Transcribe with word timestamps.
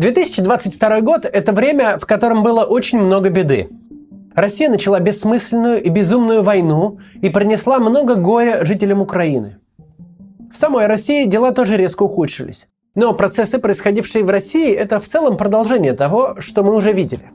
2022 0.00 1.02
год– 1.02 1.26
это 1.30 1.52
время, 1.52 1.98
в 1.98 2.06
котором 2.06 2.42
было 2.42 2.64
очень 2.64 2.98
много 2.98 3.28
беды. 3.28 3.68
Россия 4.34 4.70
начала 4.70 4.98
бессмысленную 4.98 5.82
и 5.82 5.90
безумную 5.90 6.42
войну 6.42 7.00
и 7.20 7.28
принесла 7.28 7.78
много 7.78 8.14
горя 8.14 8.64
жителям 8.64 9.02
Украины. 9.02 9.58
В 10.50 10.56
самой 10.56 10.86
России 10.86 11.26
дела 11.26 11.52
тоже 11.52 11.76
резко 11.76 12.04
ухудшились. 12.04 12.66
Но 12.94 13.12
процессы, 13.12 13.58
происходившие 13.58 14.24
в 14.24 14.30
России, 14.30 14.72
это 14.72 15.00
в 15.00 15.06
целом 15.06 15.36
продолжение 15.36 15.92
того, 15.92 16.36
что 16.38 16.62
мы 16.62 16.74
уже 16.74 16.94
видели. 16.94 17.30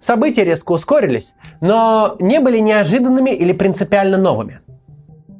События 0.00 0.44
резко 0.44 0.72
ускорились, 0.72 1.34
но 1.60 2.16
не 2.18 2.40
были 2.40 2.58
неожиданными 2.60 3.32
или 3.32 3.52
принципиально 3.52 4.16
новыми. 4.16 4.62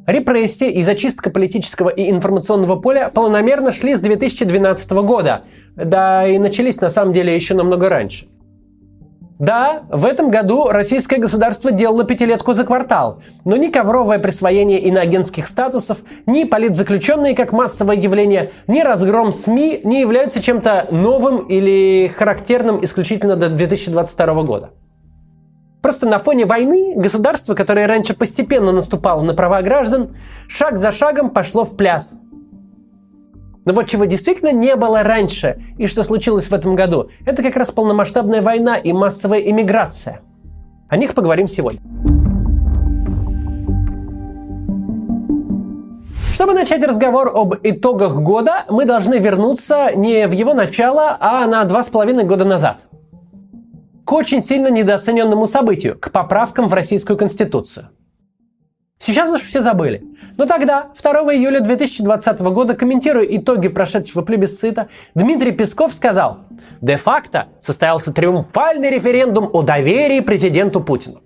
Репрессии 0.06 0.70
и 0.70 0.82
зачистка 0.82 1.30
политического 1.30 1.88
и 1.88 2.10
информационного 2.10 2.76
поля 2.76 3.08
планомерно 3.08 3.70
шли 3.70 3.94
с 3.94 4.00
2012 4.00 4.90
года, 4.90 5.44
да 5.76 6.26
и 6.26 6.38
начались 6.38 6.80
на 6.80 6.90
самом 6.90 7.12
деле 7.12 7.34
еще 7.34 7.54
намного 7.54 7.88
раньше. 7.88 8.26
Да, 9.38 9.82
в 9.90 10.04
этом 10.04 10.30
году 10.30 10.68
российское 10.68 11.18
государство 11.18 11.72
делало 11.72 12.04
пятилетку 12.04 12.52
за 12.54 12.64
квартал, 12.64 13.22
но 13.44 13.56
ни 13.56 13.68
ковровое 13.68 14.20
присвоение 14.20 14.78
иноагентских 14.80 15.48
статусов, 15.48 15.98
ни 16.26 16.44
политзаключенные 16.44 17.34
как 17.34 17.50
массовое 17.50 17.96
явление, 17.96 18.52
ни 18.68 18.80
разгром 18.82 19.32
СМИ 19.32 19.80
не 19.82 20.00
являются 20.00 20.40
чем-то 20.40 20.88
новым 20.92 21.38
или 21.48 22.12
характерным 22.16 22.84
исключительно 22.84 23.34
до 23.34 23.48
2022 23.48 24.42
года. 24.44 24.70
Просто 25.82 26.08
на 26.08 26.20
фоне 26.20 26.46
войны 26.46 26.94
государство, 26.94 27.54
которое 27.54 27.88
раньше 27.88 28.14
постепенно 28.14 28.70
наступало 28.70 29.22
на 29.22 29.34
права 29.34 29.62
граждан, 29.62 30.16
шаг 30.48 30.78
за 30.78 30.92
шагом 30.92 31.30
пошло 31.30 31.64
в 31.64 31.76
пляс. 31.76 32.14
Но 33.64 33.72
вот 33.72 33.88
чего 33.88 34.04
действительно 34.04 34.52
не 34.52 34.76
было 34.76 35.02
раньше, 35.02 35.60
и 35.78 35.88
что 35.88 36.04
случилось 36.04 36.46
в 36.46 36.54
этом 36.54 36.76
году, 36.76 37.10
это 37.26 37.42
как 37.42 37.56
раз 37.56 37.72
полномасштабная 37.72 38.42
война 38.42 38.76
и 38.76 38.92
массовая 38.92 39.40
иммиграция. 39.40 40.20
О 40.88 40.96
них 40.96 41.14
поговорим 41.14 41.48
сегодня. 41.48 41.80
Чтобы 46.32 46.54
начать 46.54 46.84
разговор 46.84 47.32
об 47.34 47.54
итогах 47.62 48.14
года, 48.16 48.64
мы 48.68 48.84
должны 48.84 49.18
вернуться 49.18 49.90
не 49.96 50.28
в 50.28 50.32
его 50.32 50.54
начало, 50.54 51.16
а 51.18 51.46
на 51.46 51.64
два 51.64 51.82
с 51.82 51.88
половиной 51.88 52.24
года 52.24 52.44
назад– 52.44 52.86
очень 54.12 54.40
сильно 54.40 54.68
недооцененному 54.68 55.46
событию, 55.46 55.98
к 55.98 56.10
поправкам 56.10 56.68
в 56.68 56.74
Российскую 56.74 57.16
Конституцию. 57.16 57.90
Сейчас 59.04 59.32
уж 59.32 59.42
все 59.42 59.60
забыли. 59.60 60.04
Но 60.36 60.46
тогда, 60.46 60.92
2 61.00 61.12
июля 61.34 61.58
2020 61.58 62.40
года, 62.40 62.74
комментируя 62.74 63.24
итоги 63.24 63.66
прошедшего 63.66 64.22
плебисцита, 64.22 64.88
Дмитрий 65.16 65.50
Песков 65.50 65.92
сказал, 65.92 66.38
«Де-факто 66.80 67.48
состоялся 67.58 68.12
триумфальный 68.12 68.90
референдум 68.90 69.50
о 69.52 69.62
доверии 69.62 70.20
президенту 70.20 70.80
Путину». 70.80 71.20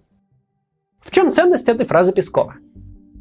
В 1.01 1.11
чем 1.11 1.31
ценность 1.31 1.69
этой 1.69 1.84
фразы 1.84 2.12
Пескова? 2.12 2.55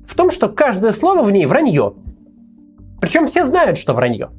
В 0.08 0.16
том, 0.16 0.32
что 0.32 0.48
каждое 0.48 0.94
слово 0.94 1.24
в 1.24 1.32
ней 1.32 1.46
вранье. 1.46 1.94
Причем 3.02 3.28
все 3.28 3.44
знают, 3.44 3.78
что 3.78 3.94
вранье. 3.94 4.30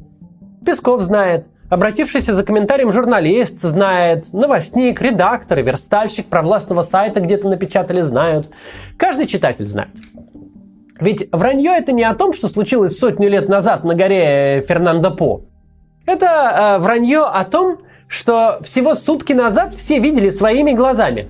Песков 0.67 1.01
знает, 1.01 1.49
обратившийся 1.71 2.35
за 2.35 2.43
комментарием 2.43 2.93
журналист 2.93 3.61
знает, 3.61 4.33
новостник, 4.33 5.01
редактор 5.01 5.63
верстальщик 5.63 6.27
провластного 6.27 6.83
сайта 6.83 7.21
где-то 7.21 7.49
напечатали 7.49 8.01
знают. 8.03 8.51
Каждый 8.99 9.27
читатель 9.27 9.67
знает. 9.67 9.93
Ведь 10.99 11.29
вранье 11.31 11.71
это 11.71 11.93
не 11.93 12.03
о 12.03 12.15
том, 12.15 12.33
что 12.33 12.49
случилось 12.49 12.99
сотню 12.99 13.31
лет 13.31 13.49
назад 13.49 13.85
на 13.85 13.95
горе 13.95 14.63
Фернандо 14.67 15.13
По. 15.13 15.43
Это 16.05 16.77
э, 16.77 16.83
вранье 16.83 17.23
о 17.23 17.45
том, 17.45 17.79
что 18.09 18.59
всего 18.63 18.95
сутки 18.95 19.33
назад 19.33 19.73
все 19.73 20.01
видели 20.01 20.31
своими 20.31 20.73
глазами. 20.73 21.29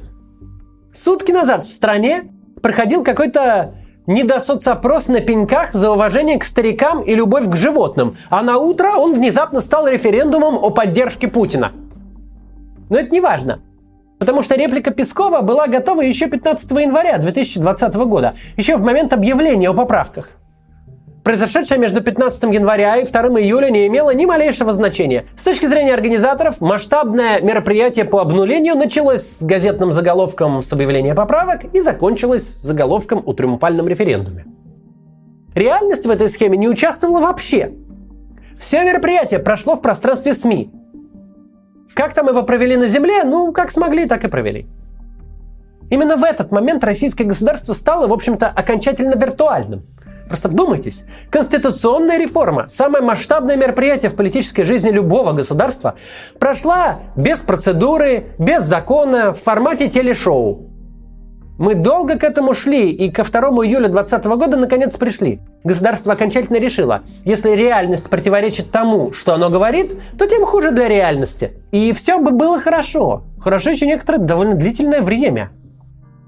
Сутки 0.94 1.30
назад 1.30 1.64
в 1.64 1.72
стране 1.72 2.30
проходил 2.62 3.04
какой-то 3.04 3.74
недосоцопрос 4.06 5.08
на 5.08 5.20
пеньках 5.20 5.72
за 5.72 5.90
уважение 5.90 6.38
к 6.38 6.44
старикам 6.44 7.02
и 7.02 7.14
любовь 7.14 7.48
к 7.48 7.56
животным, 7.56 8.16
а 8.30 8.42
на 8.42 8.58
утро 8.58 8.92
он 8.96 9.14
внезапно 9.14 9.60
стал 9.60 9.86
референдумом 9.86 10.56
о 10.56 10.70
поддержке 10.70 11.28
Путина. 11.28 11.72
Но 12.88 12.98
это 12.98 13.10
не 13.10 13.20
важно. 13.20 13.60
Потому 14.18 14.42
что 14.42 14.56
реплика 14.56 14.92
Пескова 14.92 15.42
была 15.42 15.66
готова 15.66 16.00
еще 16.00 16.26
15 16.26 16.70
января 16.70 17.18
2020 17.18 17.94
года, 17.94 18.34
еще 18.56 18.76
в 18.76 18.82
момент 18.82 19.12
объявления 19.12 19.68
о 19.68 19.74
поправках. 19.74 20.30
Произошедшее 21.26 21.80
между 21.80 22.02
15 22.02 22.54
января 22.54 22.98
и 22.98 23.04
2 23.04 23.20
июля 23.40 23.68
не 23.68 23.88
имело 23.88 24.14
ни 24.14 24.24
малейшего 24.26 24.70
значения. 24.70 25.26
С 25.36 25.42
точки 25.42 25.66
зрения 25.66 25.92
организаторов, 25.92 26.60
масштабное 26.60 27.40
мероприятие 27.40 28.04
по 28.04 28.20
обнулению 28.20 28.76
началось 28.76 29.22
с 29.22 29.42
газетным 29.42 29.90
заголовком 29.90 30.62
с 30.62 30.72
объявления 30.72 31.16
поправок 31.16 31.64
и 31.74 31.80
закончилось 31.80 32.60
заголовком 32.62 33.24
о 33.26 33.32
триумфальном 33.32 33.88
референдуме. 33.88 34.46
Реальность 35.56 36.06
в 36.06 36.10
этой 36.10 36.28
схеме 36.28 36.56
не 36.58 36.68
участвовала 36.68 37.20
вообще. 37.20 37.72
Все 38.60 38.84
мероприятие 38.84 39.40
прошло 39.40 39.74
в 39.74 39.82
пространстве 39.82 40.32
СМИ. 40.32 40.70
Как 41.92 42.14
там 42.14 42.28
его 42.28 42.44
провели 42.44 42.76
на 42.76 42.86
Земле? 42.86 43.24
Ну, 43.24 43.50
как 43.50 43.72
смогли, 43.72 44.06
так 44.06 44.24
и 44.24 44.28
провели. 44.28 44.68
Именно 45.90 46.18
в 46.18 46.22
этот 46.22 46.52
момент 46.52 46.84
российское 46.84 47.24
государство 47.24 47.72
стало, 47.72 48.06
в 48.06 48.12
общем-то, 48.12 48.46
окончательно 48.46 49.16
виртуальным– 49.16 49.86
Просто 50.28 50.48
вдумайтесь. 50.48 51.04
Конституционная 51.30 52.18
реформа, 52.18 52.66
самое 52.68 53.02
масштабное 53.04 53.56
мероприятие 53.56 54.10
в 54.10 54.16
политической 54.16 54.64
жизни 54.64 54.90
любого 54.90 55.32
государства, 55.32 55.94
прошла 56.38 57.00
без 57.16 57.38
процедуры, 57.38 58.26
без 58.38 58.64
закона, 58.64 59.32
в 59.32 59.40
формате 59.40 59.88
телешоу. 59.88 60.70
Мы 61.58 61.74
долго 61.74 62.18
к 62.18 62.24
этому 62.24 62.52
шли, 62.52 62.90
и 62.90 63.10
ко 63.10 63.24
2 63.24 63.40
июля 63.64 63.88
2020 63.88 64.26
года 64.26 64.56
наконец 64.58 64.96
пришли. 64.96 65.40
Государство 65.64 66.12
окончательно 66.12 66.58
решило, 66.58 67.02
если 67.24 67.52
реальность 67.52 68.10
противоречит 68.10 68.70
тому, 68.70 69.12
что 69.12 69.32
оно 69.32 69.48
говорит, 69.48 69.96
то 70.18 70.26
тем 70.26 70.44
хуже 70.44 70.72
для 70.72 70.86
реальности. 70.86 71.52
И 71.72 71.92
все 71.94 72.18
бы 72.18 72.30
было 72.32 72.60
хорошо. 72.60 73.22
Хорошо 73.40 73.70
еще 73.70 73.86
некоторое 73.86 74.18
довольно 74.18 74.54
длительное 74.54 75.00
время. 75.00 75.50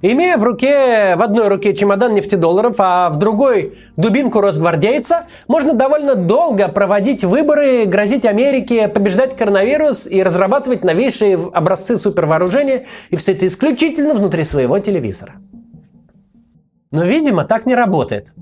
Имея 0.01 0.37
в 0.37 0.45
руке, 0.45 1.17
в 1.17 1.23
одной 1.23 1.49
руке 1.49 1.75
чемодан 1.75 2.15
нефтедолларов, 2.15 2.77
а 2.79 3.11
в 3.11 3.17
другой 3.17 3.77
дубинку 3.97 4.41
росгвардейца, 4.41 5.27
можно 5.49 5.73
довольно 5.75 6.15
долго 6.15 6.69
проводить 6.69 7.25
выборы, 7.25 7.85
грозить 7.85 8.25
Америке, 8.25 8.87
побеждать 8.87 9.37
коронавирус 9.37 10.07
и 10.07 10.23
разрабатывать 10.23 10.85
новейшие 10.85 11.37
образцы 11.53 11.97
супервооружения, 11.97 12.87
и 13.11 13.17
все 13.17 13.33
это 13.33 13.47
исключительно 13.47 14.15
внутри 14.15 14.45
своего 14.45 14.79
телевизора. 14.79 15.35
Но, 16.93 17.05
видимо, 17.05 17.45
так 17.45 17.67
не 17.67 17.75
работает. 17.75 18.35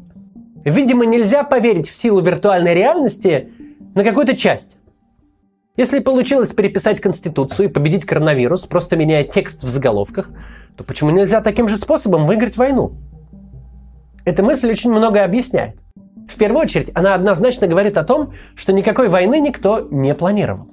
Видимо, 0.63 1.07
нельзя 1.07 1.43
поверить 1.43 1.89
в 1.89 1.97
силу 1.97 2.21
виртуальной 2.21 2.75
реальности 2.75 3.51
на 3.95 4.05
какую-то 4.05 4.37
часть. 4.37 4.77
Если 5.77 5.99
получилось 5.99 6.53
переписать 6.53 7.01
Конституцию 7.01 7.69
и 7.69 7.73
победить 7.73 8.07
коронавирус, 8.07 8.63
просто 8.63 8.97
меняя 8.97 9.25
текст 9.25 9.63
в 9.63 9.69
заголовках, 9.69 10.31
то 10.75 10.85
почему 10.85 11.11
нельзя 11.11 11.43
таким 11.43 11.69
же 11.69 11.77
способом 11.77 12.27
выиграть 12.27 12.57
войну? 12.57 12.93
Эта 14.25 14.43
мысль 14.43 14.71
очень 14.71 14.91
многое 14.91 15.25
объясняет. 15.25 15.77
В 16.29 16.37
первую 16.37 16.63
очередь, 16.63 16.91
она 16.95 17.15
однозначно 17.15 17.67
говорит 17.67 17.99
о 17.99 18.05
том, 18.05 18.33
что 18.55 18.73
никакой 18.73 19.09
войны 19.09 19.39
никто 19.39 19.87
не 19.91 20.15
планировал. 20.15 20.69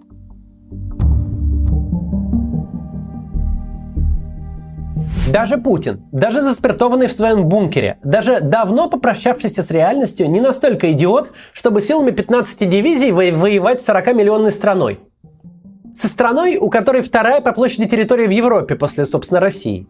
Даже 5.31 5.57
Путин, 5.57 6.03
даже 6.11 6.41
заспиртованный 6.41 7.07
в 7.07 7.13
своем 7.13 7.45
бункере, 7.45 7.97
даже 8.03 8.41
давно 8.41 8.89
попрощавшийся 8.89 9.63
с 9.63 9.71
реальностью, 9.71 10.29
не 10.29 10.41
настолько 10.41 10.91
идиот, 10.91 11.31
чтобы 11.53 11.79
силами 11.79 12.11
15 12.11 12.67
дивизий 12.69 13.11
воевать 13.11 13.79
с 13.79 13.87
40-миллионной 13.87 14.51
страной. 14.51 14.99
Со 15.95 16.09
страной, 16.09 16.57
у 16.57 16.69
которой 16.69 17.01
вторая 17.01 17.39
по 17.39 17.53
площади 17.53 17.87
территория 17.87 18.27
в 18.27 18.31
Европе 18.31 18.75
после, 18.75 19.05
собственно, 19.05 19.39
России. 19.39 19.87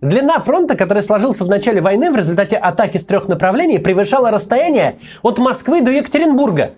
Длина 0.00 0.38
фронта, 0.38 0.76
который 0.76 1.02
сложился 1.02 1.44
в 1.44 1.48
начале 1.48 1.82
войны 1.82 2.10
в 2.10 2.16
результате 2.16 2.56
атаки 2.56 2.96
с 2.96 3.04
трех 3.04 3.28
направлений, 3.28 3.78
превышала 3.78 4.30
расстояние 4.30 4.98
от 5.22 5.38
Москвы 5.38 5.82
до 5.82 5.90
Екатеринбурга. 5.90 6.70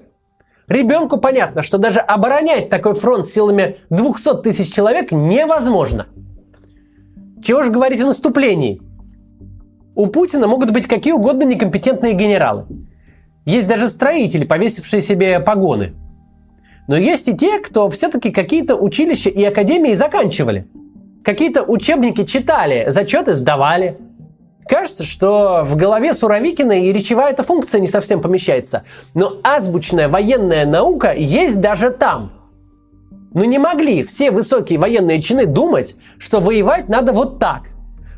Ребенку 0.66 1.18
понятно, 1.18 1.62
что 1.62 1.78
даже 1.78 2.00
оборонять 2.00 2.68
такой 2.68 2.94
фронт 2.94 3.26
силами 3.26 3.76
200 3.90 4.42
тысяч 4.42 4.72
человек 4.74 5.12
невозможно– 5.12 6.08
чего 7.42 7.62
же 7.62 7.70
говорить 7.70 8.00
о 8.00 8.06
наступлении? 8.06 8.80
У 9.94 10.06
Путина 10.06 10.46
могут 10.46 10.70
быть 10.70 10.86
какие 10.86 11.12
угодно 11.12 11.44
некомпетентные 11.44 12.12
генералы. 12.12 12.66
Есть 13.46 13.68
даже 13.68 13.88
строители, 13.88 14.44
повесившие 14.44 15.00
себе 15.00 15.40
погоны. 15.40 15.94
Но 16.86 16.96
есть 16.96 17.28
и 17.28 17.36
те, 17.36 17.58
кто 17.60 17.88
все-таки 17.88 18.30
какие-то 18.30 18.76
училища 18.76 19.30
и 19.30 19.42
академии 19.44 19.94
заканчивали. 19.94 20.66
Какие-то 21.24 21.62
учебники 21.62 22.24
читали, 22.24 22.86
зачеты 22.88 23.34
сдавали. 23.34 23.98
Кажется, 24.66 25.04
что 25.04 25.62
в 25.64 25.76
голове 25.76 26.14
Суровикина 26.14 26.72
и 26.72 26.92
речевая 26.92 27.32
эта 27.32 27.42
функция 27.42 27.80
не 27.80 27.86
совсем 27.86 28.20
помещается. 28.20 28.84
Но 29.14 29.38
азбучная 29.42 30.08
военная 30.08 30.66
наука 30.66 31.14
есть 31.14 31.60
даже 31.60 31.90
там– 31.90 32.32
Но 33.32 33.44
не 33.44 33.58
могли 33.58 34.02
все 34.02 34.30
высокие 34.30 34.78
военные 34.78 35.22
чины 35.22 35.46
думать, 35.46 35.96
что 36.18 36.40
воевать 36.40 36.88
надо 36.88 37.12
вот 37.12 37.38
так. 37.38 37.68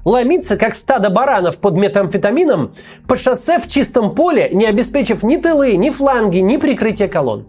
Ломиться, 0.04 0.56
как 0.56 0.74
стадо 0.74 1.10
баранов 1.10 1.58
под 1.58 1.74
метамфетамином, 1.74 2.72
по 3.06 3.16
шоссе 3.16 3.58
в 3.58 3.68
чистом 3.68 4.14
поле, 4.14 4.48
не 4.52 4.64
обеспечив 4.64 5.22
ни 5.22 5.36
тылы, 5.36 5.76
ни 5.76 5.90
фланги, 5.90 6.38
ни 6.38 6.56
прикрытие 6.56 7.08
колонн. 7.08 7.48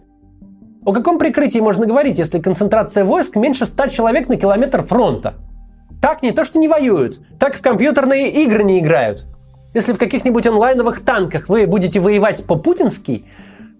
О 0.85 0.91
каком 0.91 1.17
прикрытии 1.17 1.59
можно 1.59 1.85
говорить, 1.85 2.19
если 2.19 2.39
концентрация 2.39 3.05
войск 3.05 3.37
меньше 3.37 3.65
100 3.65 3.87
человек 3.87 4.27
на 4.27 4.35
километр 4.35 4.83
фронта? 4.83 5.35
Так 6.01 6.21
не 6.21 6.31
то, 6.31 6.43
что 6.43 6.59
не 6.59 6.67
воюют, 6.67 7.21
так 7.39 7.55
в 7.55 7.61
компьютерные 7.61 8.29
игры 8.43 8.63
не 8.63 8.79
играют. 8.79 9.25
Если 9.73 9.93
в 9.93 9.97
каких-нибудь 9.97 10.45
онлайновых 10.45 10.99
танках 11.03 11.47
вы 11.47 11.65
будете 11.65 12.01
воевать 12.01 12.45
по-путински, 12.45 13.25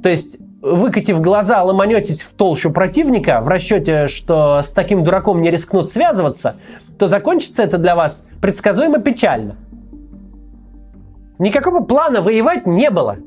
то 0.02 0.10
есть 0.10 0.38
выкатив 0.64 1.20
глаза, 1.20 1.62
ломанетесь 1.62 2.22
в 2.22 2.32
толщу 2.32 2.72
противника 2.72 3.42
в 3.42 3.50
расчете, 3.50 4.08
что 4.08 4.62
с 4.64 4.72
таким 4.72 5.04
дураком 5.04 5.42
не 5.42 5.52
рискнут 5.52 5.92
связываться, 5.92 6.56
то 6.98 7.08
закончится 7.08 7.64
это 7.64 7.78
для 7.78 7.96
вас 7.96 8.26
предсказуемо 8.42 9.00
печально. 9.00 9.58
Никакого 11.38 11.84
плана 11.84 12.22
воевать 12.22 12.66
не 12.66 12.90
было. 12.90 13.18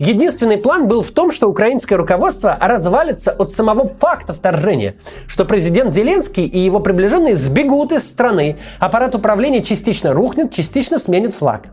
Единственный 0.00 0.58
план 0.58 0.88
был 0.88 1.02
в 1.02 1.12
том, 1.12 1.30
что 1.30 1.48
украинское 1.48 1.96
руководство 1.96 2.58
развалится 2.60 3.30
от 3.30 3.52
самого 3.52 3.86
факта 3.86 4.32
вторжения, 4.34 4.96
что 5.28 5.44
президент 5.44 5.92
Зеленский 5.92 6.44
и 6.44 6.58
его 6.58 6.80
приближенные 6.80 7.36
сбегут 7.36 7.92
из 7.92 8.08
страны, 8.08 8.56
аппарат 8.80 9.14
управления 9.14 9.62
частично 9.62 10.12
рухнет, 10.12 10.52
частично 10.52 10.98
сменит 10.98 11.32
флаг. 11.32 11.68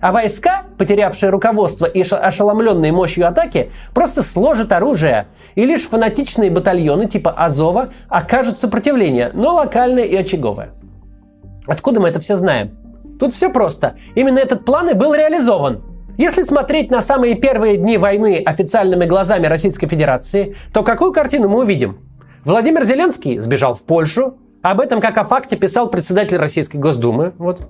А 0.00 0.12
войска, 0.12 0.64
потерявшие 0.76 1.30
руководство 1.30 1.86
и 1.86 2.02
ошеломленные 2.02 2.92
мощью 2.92 3.26
атаки, 3.26 3.70
просто 3.94 4.22
сложат 4.22 4.72
оружие, 4.72 5.28
и 5.54 5.64
лишь 5.64 5.82
фанатичные 5.82 6.50
батальоны 6.50 7.08
типа 7.08 7.30
Азова 7.30 7.90
окажут 8.08 8.58
сопротивление, 8.58 9.30
но 9.32 9.54
локальное 9.54 10.04
и 10.04 10.14
очаговое. 10.14 10.70
Откуда 11.66 12.00
мы 12.00 12.08
это 12.08 12.20
все 12.20 12.36
знаем? 12.36 12.76
Тут 13.18 13.34
все 13.34 13.50
просто. 13.50 13.96
Именно 14.14 14.38
этот 14.38 14.64
план 14.64 14.90
и 14.90 14.94
был 14.94 15.14
реализован. 15.14 15.82
Если 16.18 16.42
смотреть 16.42 16.90
на 16.90 17.00
самые 17.00 17.34
первые 17.34 17.76
дни 17.76 17.98
войны 17.98 18.42
официальными 18.44 19.06
глазами 19.06 19.46
Российской 19.46 19.86
Федерации, 19.86 20.56
то 20.72 20.82
какую 20.82 21.12
картину 21.12 21.48
мы 21.48 21.60
увидим? 21.60 21.98
Владимир 22.44 22.84
Зеленский 22.84 23.40
сбежал 23.40 23.74
в 23.74 23.84
Польшу. 23.84 24.38
Об 24.62 24.80
этом, 24.80 25.00
как 25.00 25.18
о 25.18 25.24
факте, 25.24 25.56
писал 25.56 25.90
председатель 25.90 26.36
Российской 26.36 26.76
Госдумы. 26.76 27.32
Вот. 27.38 27.68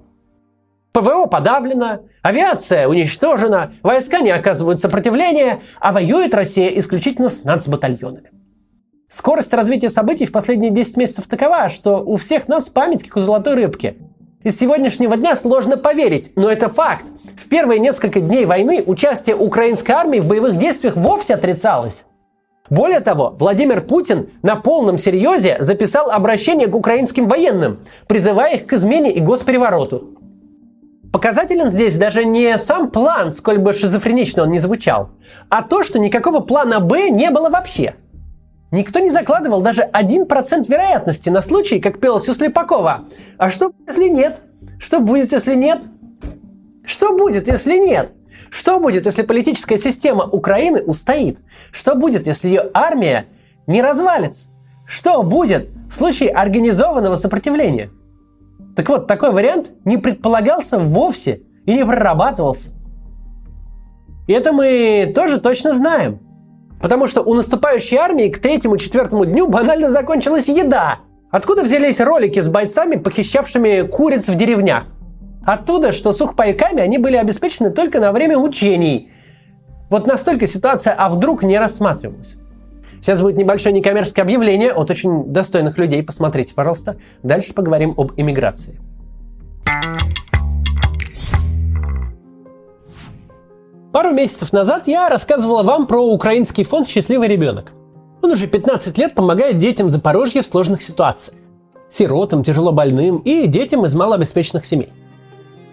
ПВО 0.97 1.27
подавлено, 1.27 2.05
авиация 2.23 2.89
уничтожена, 2.89 3.73
войска 3.83 4.21
не 4.21 4.31
оказывают 4.31 4.81
сопротивления, 4.81 5.61
а 5.79 5.93
воюет 5.93 6.35
Россия 6.35 6.69
исключительно 6.69 7.29
с 7.29 7.45
нацбатальонами. 7.45 8.31
Скорость 9.07 9.53
развития 9.53 9.91
событий 9.91 10.25
в 10.25 10.33
последние 10.33 10.71
10 10.71 10.97
месяцев 10.97 11.27
такова, 11.27 11.69
что 11.69 12.03
у 12.03 12.17
всех 12.17 12.49
нас 12.49 12.71
память 12.71 13.03
как 13.03 13.19
у 13.19 13.21
золотой 13.21 13.57
рыбки. 13.57 13.99
Из 14.43 14.59
сегодняшнего 14.59 15.19
дня 15.19 15.37
сложно 15.37 15.77
поверить, 15.77 16.33
но 16.35 16.51
это 16.51 16.71
факт. 16.71 17.05
В 17.37 17.47
первые 17.51 17.79
несколько 17.79 18.23
дней 18.23 18.47
войны 18.47 18.83
участие 18.87 19.37
украинской 19.37 19.93
армии 19.93 20.21
в 20.21 20.27
боевых 20.27 20.57
действиях 20.57 20.97
вовсе 20.97 21.35
отрицалось. 21.35 22.07
Более 22.71 23.01
того, 23.01 23.37
Владимир 23.39 23.83
Путин 23.83 24.31
на 24.43 24.57
полном 24.57 24.97
серьезе 24.97 25.59
записал 25.61 26.11
обращение 26.11 26.69
к 26.69 26.75
украинским 26.75 27.29
военным, 27.29 27.85
призывая 28.09 28.55
их 28.55 28.67
к 28.67 28.73
измене 28.73 29.13
и 29.13 29.21
госперевороту. 29.21 30.16
Показателен 31.17 31.71
здесь 31.71 31.97
даже 31.97 32.27
не 32.27 32.59
сам 32.59 32.91
план, 32.91 33.31
сколь 33.31 33.57
бы 33.57 33.73
шизофренично 33.73 34.43
он 34.43 34.51
не 34.51 34.59
звучал, 34.59 35.09
а 35.49 35.63
то, 35.63 35.83
что 35.83 35.99
никакого 35.99 36.41
плана 36.41 36.79
«Б» 36.79 37.09
не 37.09 37.31
было 37.31 37.49
вообще– 37.49 37.95
Никто 38.71 38.99
не 38.99 39.09
закладывал 39.09 39.63
даже 39.63 39.81
1% 39.81 40.69
вероятности 40.69 41.31
на 41.31 41.41
случай, 41.41 41.79
как 41.79 42.01
пелось 42.01 42.29
у 42.29 42.35
Слепакова. 42.35 43.05
А 43.39 43.49
что, 43.49 43.73
если 43.87 44.09
нет? 44.09 44.43
Что 44.79 45.01
будет, 45.01 45.33
если 45.33 45.55
нет? 45.55 45.85
Что 46.85 47.17
будет, 47.17 47.49
если 47.49 47.79
нет? 47.79 48.13
Что 48.51 48.79
будет, 48.79 49.07
если 49.07 49.23
политическая 49.23 49.79
система 49.79 50.25
Украины 50.25 50.83
устоит? 50.83 51.39
Что 51.71 51.95
будет, 51.95 52.27
если 52.27 52.49
ее 52.49 52.71
армия 52.75 53.27
не 53.67 53.81
развалится? 53.81 54.51
Что 54.85 55.23
будет 55.23 55.71
в 55.91 55.97
случае 55.97 56.31
организованного 56.31 57.15
сопротивления? 57.15 57.91
Так 58.77 58.91
вот, 58.91 59.07
такой 59.07 59.33
вариант 59.33 59.73
не 59.87 59.97
предполагался 59.97 60.79
вовсе 60.79 61.41
и 61.65 61.73
не 61.73 61.85
прорабатывался. 61.85 62.71
И 64.27 64.33
это 64.33 64.53
мы 64.53 65.11
тоже 65.15 65.41
точно 65.41 65.73
знаем. 65.73 66.21
Потому 66.81 67.07
что 67.07 67.23
у 67.23 67.33
наступающей 67.33 67.97
армии 67.97 68.29
к 68.29 68.39
третьему-четвертому 68.39 69.25
дню 69.25 69.49
банально 69.49 69.89
закончилась 69.89 70.49
еда. 70.49 70.99
Откуда 71.31 71.63
взялись 71.63 72.01
ролики 72.01 72.39
с 72.39 72.49
бойцами, 72.51 72.97
похищавшими 72.97 73.87
куриц 73.87 74.29
в 74.29 74.35
деревнях? 74.35 74.85
Оттуда, 75.47 75.93
что 75.93 76.13
сухпайками 76.13 76.83
они 76.83 76.99
были 76.99 77.17
обеспечены 77.17 77.71
только 77.71 77.99
на 77.99 78.13
время 78.13 78.37
учений. 78.37 79.11
Вот 79.89 80.07
настолько 80.07 80.47
ситуация 80.47 80.93
«а 80.93 81.09
вдруг» 81.09 81.43
не 81.43 81.59
рассматривалась. 81.59 82.35
Сейчас 83.07 83.21
будет 83.21 83.37
небольшое 83.37 83.73
некоммерческое 83.73 84.25
объявление 84.25 84.73
от 84.73 84.91
очень 84.91 85.27
достойных 85.27 85.79
людей. 85.79 86.03
Посмотрите, 86.03 86.55
пожалуйста. 86.55 86.97
Дальше 87.23 87.55
поговорим 87.55 87.95
об 87.97 88.11
иммиграции. 88.17 88.81
Пару 93.93 94.11
месяцев 94.11 94.53
назад 94.53 94.89
я 94.89 95.09
рассказывала 95.09 95.63
вам 95.63 95.87
про 95.87 96.05
украинский 96.05 96.65
фонд 96.65 96.89
«Счастливый 96.89 97.29
ребенок». 97.29 97.75
Он 98.23 98.33
уже 98.33 98.49
15 98.49 98.99
лет 98.99 99.15
помогает 99.15 99.61
детям 99.61 99.89
Запорожья 99.89 100.43
в 100.43 100.47
сложных 100.47 100.83
ситуациях. 100.83 101.39
Сиротам, 101.89 102.43
тяжело 102.43 102.73
больным 102.73 103.19
и 103.19 103.47
детям 103.47 103.87
из 103.87 103.95
малообеспеченных 103.95 104.67
семей. 104.67 104.89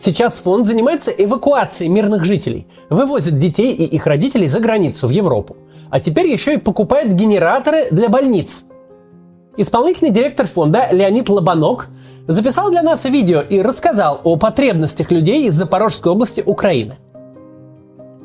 Сейчас 0.03 0.39
фонд 0.39 0.67
занимается 0.67 1.11
эвакуацией 1.11 1.89
мирных 1.89 2.25
жителей, 2.25 2.67
вывозит 2.89 3.39
детей 3.39 3.73
и 3.73 3.83
их 3.85 4.05
родителей 4.05 4.47
за 4.47 4.59
границу, 4.59 5.07
в 5.07 5.11
Европу. 5.11 5.55
А 5.89 5.99
теперь 5.99 6.27
еще 6.27 6.55
и 6.55 6.57
покупает 6.57 7.13
генераторы 7.13 7.87
для 7.91 8.09
больниц. 8.09 8.65
Исполнительный 9.55 10.11
директор 10.11 10.47
фонда 10.47 10.87
Леонид 10.91 11.29
Лобанок 11.29 11.87
записал 12.27 12.69
для 12.71 12.81
нас 12.81 13.05
видео 13.05 13.41
и 13.41 13.61
рассказал 13.61 14.19
о 14.23 14.35
потребностях 14.35 15.11
людей 15.11 15.47
из 15.47 15.53
Запорожской 15.53 16.11
области 16.11 16.43
Украины– 16.45 16.97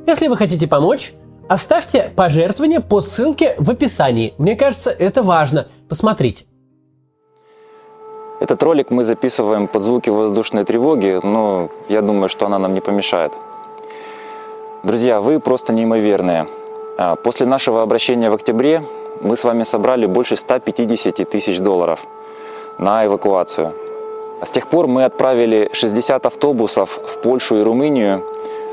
если 0.09 0.29
вы 0.29 0.39
хотите 0.39 0.67
помочь, 0.67 1.13
оставьте 1.51 2.11
пожертвование 2.17 2.81
по 2.81 3.03
ссылке 3.03 3.55
в 3.59 3.71
описании. 3.71 4.33
Мне 4.39 4.57
кажется, 4.57 4.91
это 4.91 5.23
важно. 5.23 5.67
Посмотрите. 5.87 6.47
Этот 8.41 8.63
ролик 8.63 8.91
мы 8.91 9.05
записываем 9.05 9.67
под 9.67 9.83
звуки 9.83 10.11
воздушной 10.11 10.65
тревоги, 10.65 11.21
но 11.23 11.69
я 11.89 12.03
думаю, 12.03 12.29
что 12.29 12.47
она 12.47 12.59
нам 12.59 12.73
не 12.73 12.81
помешает. 12.81 13.33
Друзья, 14.83 15.21
вы 15.21 15.41
просто 15.41 15.73
неимоверные. 15.73 16.47
А, 16.97 17.17
после 17.17 17.47
нашего 17.47 17.83
обращения 17.83 18.31
в 18.31 18.35
октябре 18.35 18.83
мы 19.21 19.37
с 19.37 19.45
вами 19.45 19.65
собрали 19.65 20.07
больше 20.07 20.37
150 20.37 21.29
тысяч 21.29 21.59
долларов 21.59 22.07
на 22.79 23.05
эвакуацию. 23.05 23.73
С 24.43 24.51
тех 24.53 24.69
пор 24.69 24.87
мы 24.87 25.05
отправили 25.05 25.71
60 25.73 26.27
автобусов 26.27 27.01
в 27.05 27.21
Польшу 27.21 27.57
и 27.57 27.63
Румынию 27.63 28.23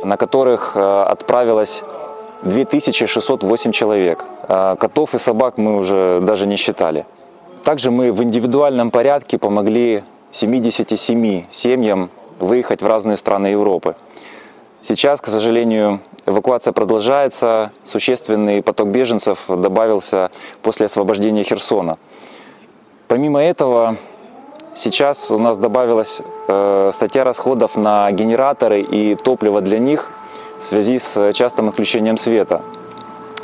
на 0.06 0.18
которых 0.18 0.74
э, 0.76 1.04
отправилось 1.04 1.84
2608 2.44 3.72
человек. 3.72 4.26
А 4.48 4.76
котов 4.76 5.16
и 5.16 5.18
собак 5.18 5.58
мы 5.58 5.78
уже 5.78 6.20
даже 6.22 6.48
не 6.48 6.58
считали. 6.58 7.06
Также 7.66 7.90
мы 7.90 8.12
в 8.12 8.22
индивидуальном 8.22 8.92
порядке 8.92 9.40
помогли 9.40 10.04
77 10.32 11.46
семьям 11.50 12.12
выехать 12.40 12.84
в 12.84 12.88
разные 12.88 13.18
страны 13.18 13.48
Европы. 13.48 13.96
Сейчас, 14.84 15.20
к 15.20 15.26
сожалению, 15.26 16.00
эвакуация 16.28 16.74
продолжается. 16.74 17.72
Существенный 17.84 18.62
поток 18.62 18.90
беженцев 18.90 19.46
добавился 19.48 20.30
после 20.62 20.86
освобождения 20.86 21.44
Херсона. 21.44 21.98
Помимо 23.08 23.44
этого, 23.44 23.98
Сейчас 24.78 25.32
у 25.32 25.40
нас 25.40 25.58
добавилась 25.58 26.22
э, 26.50 26.90
статья 26.92 27.24
расходов 27.24 27.78
на 27.78 28.12
генераторы 28.12 28.82
и 28.82 29.16
топливо 29.16 29.62
для 29.62 29.80
них 29.80 30.12
в 30.60 30.66
связи 30.66 31.00
с 31.00 31.32
частым 31.32 31.70
отключением 31.70 32.18
света. 32.18 32.62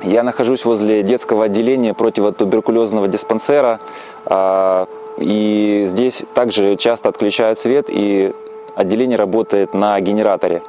Я 0.03 0.23
нахожусь 0.23 0.65
возле 0.65 1.03
детского 1.03 1.45
отделения 1.45 1.93
противотуберкулезного 1.93 3.07
диспансера, 3.07 3.79
э, 4.25 4.85
и 5.17 5.83
здесь 5.85 6.23
также 6.33 6.75
часто 6.75 7.09
отключают 7.09 7.57
свет, 7.59 7.85
и 7.89 8.33
отделение 8.75 9.17
работает 9.17 9.73
на 9.73 9.99
генераторе. 9.99 10.63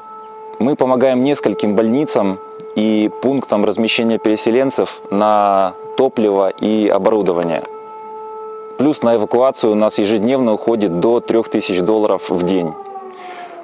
Мы 0.59 0.77
помогаем 0.77 1.25
нескольким 1.25 1.75
больницам 1.75 2.39
и 2.77 3.11
пунктам 3.23 3.65
размещения 3.65 4.19
переселенцев 4.19 5.01
на 5.11 5.75
топливо 5.97 6.49
и 6.49 6.89
оборудование. 6.89 7.63
Плюс 8.79 9.03
на 9.03 9.17
эвакуацию 9.17 9.73
у 9.73 9.77
нас 9.77 9.99
ежедневно 9.99 10.53
уходит 10.53 11.01
до 11.01 11.21
3000 11.21 11.81
долларов 11.81 12.31
в 12.31 12.43
день. 12.43 12.73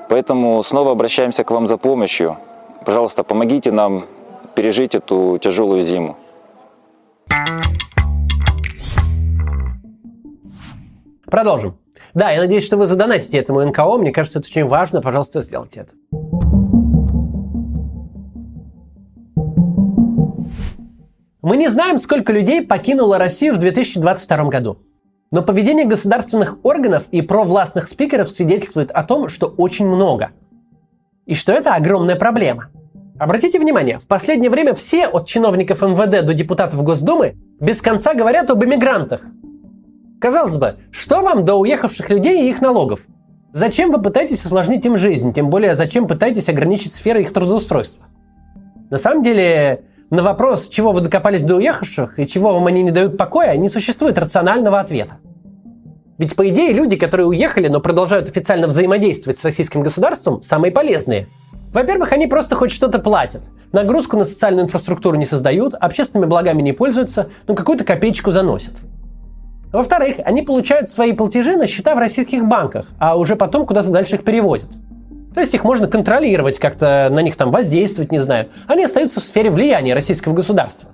Поэтому 0.09 0.63
снова 0.63 0.93
обращаемся 0.93 1.45
к 1.45 1.51
вам 1.51 1.67
за 1.67 1.77
помощью. 1.77 2.39
Пожалуйста, 2.85 3.25
помогите 3.25 3.71
нам 3.71 4.05
пережить 4.59 4.97
эту 4.97 5.39
тяжелую 5.41 5.83
зиму. 5.83 6.17
Продолжим. 11.27 11.79
Да, 12.13 12.33
я 12.33 12.41
надеюсь, 12.41 12.67
что 12.67 12.77
вы 12.77 12.87
задонатите 12.87 13.39
этому 13.39 13.65
НКО. 13.65 13.99
Мне 13.99 14.11
кажется, 14.11 14.41
это 14.41 14.49
очень 14.49 14.65
важно. 14.65 15.01
Пожалуйста, 15.01 15.43
сделайте 15.43 15.83
это. 15.83 15.93
Мы 21.41 21.57
не 21.57 21.69
знаем, 21.69 21.97
сколько 21.97 22.33
людей 22.33 22.67
покинуло 22.67 23.17
Россию 23.17 23.55
в 23.55 23.59
2022 23.59 24.45
году. 24.47 24.79
Но 25.31 25.43
поведение 25.43 25.85
государственных 25.85 26.59
органов 26.65 27.05
и 27.13 27.23
провластных 27.23 27.87
спикеров 27.87 28.29
свидетельствует 28.29 28.91
о 28.91 29.05
том, 29.05 29.29
что 29.29 29.47
очень 29.47 29.87
много. 29.87 30.33
И 31.27 31.35
что 31.35 31.53
это 31.53 31.77
огромная 31.77 32.17
проблема. 32.17 32.71
Обратите 33.19 33.59
внимание, 33.59 33.99
в 33.99 34.07
последнее 34.07 34.51
время 34.51 34.75
все, 34.75 35.07
от 35.07 35.27
чиновников 35.27 35.83
МВД 35.83 36.25
до 36.25 36.35
депутатов 36.35 36.83
Госдумы, 36.85 37.37
без 37.59 37.83
конца 37.83 38.15
говорят 38.15 38.49
об 38.51 38.65
иммигрантах. 38.65 39.23
Казалось 40.21 40.57
бы, 40.57 40.79
что 40.93 41.21
вам 41.23 41.45
до 41.45 41.57
уехавших 41.57 42.11
людей 42.11 42.45
и 42.45 42.51
их 42.51 42.61
налогов? 42.61 43.01
Зачем 43.53 43.91
вы 43.91 44.01
пытаетесь 44.01 44.45
усложнить 44.45 44.85
им 44.85 44.97
жизнь? 44.97 45.33
Тем 45.33 45.51
более, 45.51 45.75
зачем 45.75 46.07
пытаетесь 46.07 46.49
ограничить 46.49 46.93
сферы 46.93 47.23
их 47.23 47.33
трудоустройства? 47.33 48.05
На 48.91 48.99
самом 48.99 49.23
деле, 49.23 49.83
на 50.11 50.23
вопрос, 50.23 50.69
чего 50.69 50.93
вы 50.93 51.01
докопались 51.01 51.43
до 51.43 51.57
уехавших 51.57 52.21
и 52.21 52.27
чего 52.27 52.53
вам 52.53 52.67
они 52.67 52.83
не 52.83 52.93
дают 52.93 53.17
покоя, 53.17 53.57
не 53.57 53.69
существует 53.69 54.17
рационального 54.17 54.79
ответа. 54.79 55.17
Ведь, 56.19 56.37
по 56.37 56.49
идее, 56.49 56.73
люди, 56.73 56.97
которые 56.97 57.27
уехали, 57.27 57.69
но 57.69 57.81
продолжают 57.81 58.29
официально 58.29 58.67
взаимодействовать 58.67 59.39
с 59.39 59.45
российским 59.45 59.83
государством, 59.83 60.43
самые 60.43 60.73
полезные. 60.73 61.29
Во-первых, 61.79 62.13
они 62.13 62.27
просто 62.27 62.57
хоть 62.57 62.73
что-то 62.73 62.99
платят. 62.99 63.51
Нагрузку 63.71 64.17
на 64.17 64.25
социальную 64.25 64.65
инфраструктуру 64.65 65.17
не 65.17 65.27
создают, 65.27 65.75
общественными 65.75 66.29
благами 66.29 66.61
не 66.61 66.73
пользуются, 66.73 67.31
но 67.47 67.55
какую-то 67.55 67.85
копеечку 67.85 68.33
заносят. 68.33 68.81
Во-вторых, 69.73 70.17
они 70.25 70.43
получают 70.43 70.91
свои 70.91 71.13
платежи 71.13 71.57
на 71.57 71.69
счета 71.69 71.95
в 71.95 71.99
российских 71.99 72.45
банках, 72.45 72.87
а 72.99 73.17
уже 73.17 73.37
потом 73.37 73.65
куда-то 73.65 73.91
дальше 73.91 74.17
их 74.17 74.25
переводят. 74.25 74.71
То 75.33 75.41
есть 75.41 75.55
их 75.55 75.63
можно 75.63 75.87
контролировать, 75.87 76.59
как-то 76.59 77.11
на 77.13 77.21
них 77.21 77.37
там 77.37 77.53
воздействовать, 77.53 78.11
не 78.11 78.19
знаю. 78.19 78.49
Они 78.67 78.83
остаются 78.83 79.21
в 79.21 79.25
сфере 79.25 79.49
влияния 79.49 79.95
российского 79.95 80.33
государства. 80.33 80.89